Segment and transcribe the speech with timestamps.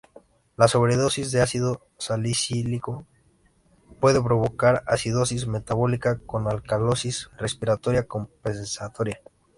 [0.57, 3.05] La sobredosis de ácido salicílico
[3.99, 9.21] puede provocar acidosis metabólica con alcalosis respiratoria compensatoria.